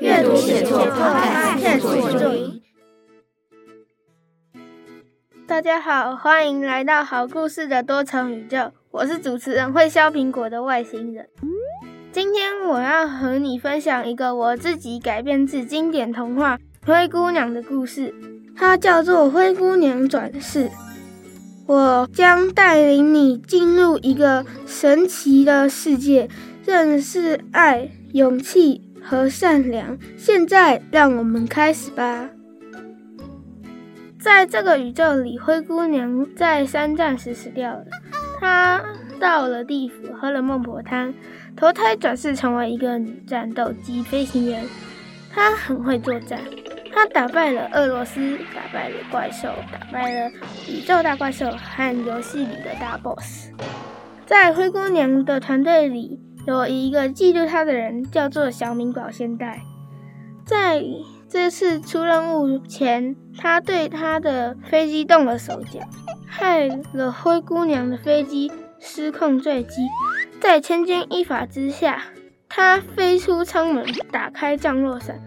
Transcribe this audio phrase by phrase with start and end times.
[0.00, 2.62] 阅读写作发现作营。
[5.46, 8.72] 大家好，欢迎来到好故事的多层宇宙。
[8.90, 11.28] 我是主持人会削苹果的外星人。
[12.12, 18.14] 今天我要和你分享一个我自己改编自经典童话《灰姑娘》的故事，
[18.56, 20.68] 它叫做《灰姑娘转世》。
[21.66, 26.28] 我将带领你进入一个神奇的世界，
[26.64, 29.98] 认识爱、勇气和善良。
[30.16, 32.30] 现在，让我们开始吧。
[34.18, 37.84] 在这个宇宙里，灰姑娘在三战时死掉了。
[38.40, 38.82] 她
[39.20, 41.12] 到了地府，喝了孟婆汤，
[41.54, 44.64] 投胎转世成为一个女战斗机飞行员。
[45.30, 46.40] 她很会作战。
[46.90, 50.30] 她打败了俄罗斯，打败了怪兽，打败了
[50.68, 53.50] 宇宙大怪兽和游戏里的大 boss。
[54.24, 59.62] 在灰姑娘的团队里，有一个嫉妒他的人，叫做小明保仙带。
[60.44, 60.84] 在
[61.28, 65.80] 这次出任务前，他对他的飞机动了手脚，
[66.26, 69.82] 害了灰姑娘的飞机失控坠机。
[70.40, 72.02] 在千钧一发之下，
[72.48, 75.22] 他飞出舱门，打开降落伞。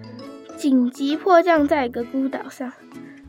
[0.56, 2.72] 紧急迫降在一个孤岛上，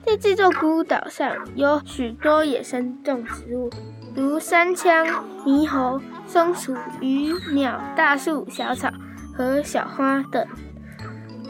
[0.05, 3.71] 在这座孤岛上有许多野生动植物，
[4.15, 5.07] 如山羌、
[5.45, 8.91] 猕猴、松鼠、鱼、鸟、大树、小草
[9.35, 10.47] 和小花等。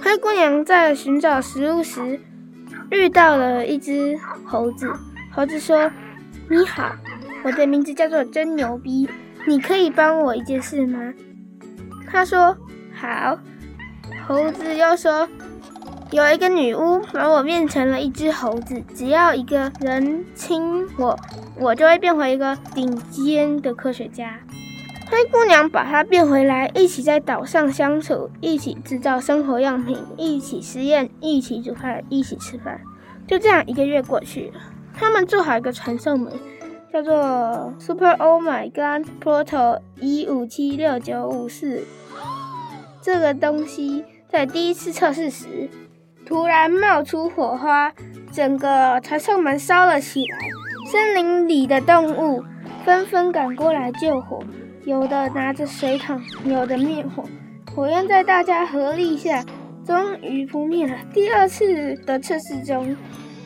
[0.00, 2.20] 灰姑娘在寻找食物时
[2.90, 4.88] 遇到了一只猴子。
[5.32, 5.90] 猴子说
[6.48, 6.92] ：“你好，
[7.42, 9.08] 我的名字叫做真牛逼，
[9.46, 11.12] 你可以帮我一件事吗？”
[12.06, 12.56] 他说
[12.94, 13.36] ：“好。”
[14.26, 15.28] 猴子又说。
[16.10, 21.14] 有一个女巫把我变成了一只猴子，只要一个人亲我，
[21.60, 24.38] 我就会变回一个顶尖的科学家。
[25.10, 32.80] 灰姑娘把她变回来，一起在岛上相处，一起制造生活样品，一起实验，一起煮饭，一起吃饭。
[33.26, 34.60] 就这样，一个月过去了，
[34.94, 36.32] 他们做好一个传送门，
[36.92, 41.84] 叫做 Super Oh My God Portal 一五七六九五四。
[43.00, 45.68] 这个东西在第一次测试时。
[46.26, 47.90] 突然冒出火花，
[48.30, 50.38] 整个传送门烧了起来。
[50.92, 52.44] 森林里的动物
[52.84, 54.42] 纷纷赶过来救火，
[54.88, 57.22] 有的拿着水桶，有的灭火。
[57.76, 59.44] 火焰在大家合力下，
[59.86, 60.96] 终于扑灭了。
[61.12, 62.96] 第二次的测试中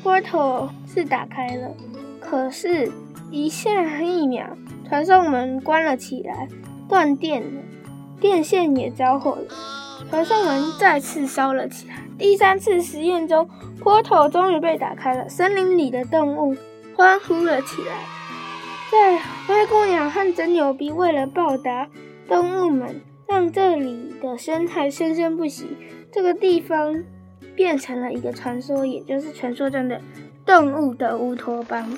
[0.04, 1.74] ，portal 是打开了，
[2.20, 2.92] 可是，
[3.32, 4.56] 一下一秒，
[4.88, 6.46] 传送门关了起来，
[6.88, 7.60] 断电了，
[8.20, 9.48] 电线也着火了，
[10.08, 11.96] 传送门再次烧了起来。
[12.16, 15.28] 第三次实验中，坡头终于被打开了。
[15.28, 16.56] 森林里的动物
[16.94, 17.90] 欢呼了起来。
[18.92, 19.16] 在
[20.22, 21.88] 灰姑娘和真牛逼为了报答
[22.28, 25.76] 动物们，让这里的生态生生不息，
[26.12, 27.02] 这个地方
[27.56, 30.00] 变成了一个传说，也就是传说中的
[30.46, 31.92] 动物的乌托邦。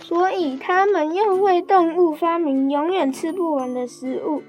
[0.00, 4.42] 所以，他们又为动物发明永远吃不完的食物。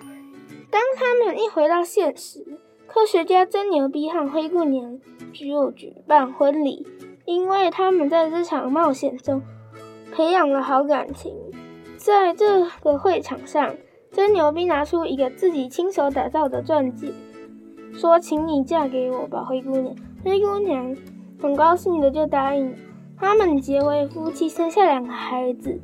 [0.72, 2.44] 当他们一回到现实，
[2.88, 5.00] 科学家真牛逼和灰姑娘。
[5.32, 6.88] 就举办婚礼，
[7.26, 9.44] 因为他们在这场冒险中
[10.12, 11.36] 培养了好感情。
[12.00, 13.76] 在这个会场上，
[14.10, 17.12] 真牛逼拿出一个自己亲手打造的钻戒，
[17.94, 19.94] 说：“请你嫁给我吧，灰姑娘。”
[20.24, 20.96] 灰姑娘
[21.42, 22.74] 很高兴的就答应。
[23.18, 25.78] 他们结为夫妻，生下两个孩子，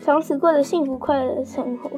[0.00, 1.90] 从此过着幸福快乐的生活。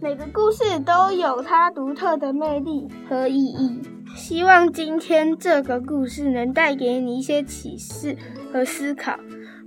[0.00, 3.80] 每个故事都有它独特的魅力和意义。
[4.16, 8.16] 希望今天这个故事能带给你一些启示
[8.52, 9.16] 和思考。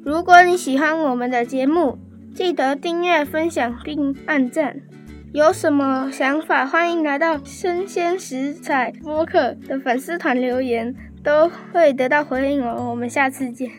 [0.07, 1.97] 如果你喜欢我们的节目，
[2.34, 4.78] 记得订阅、分享并按赞。
[5.34, 12.88] 有什么想法，欢迎来到生鲜食材播客的粉丝团留言，都会得到回应哦。
[12.90, 13.69] 我们下次见。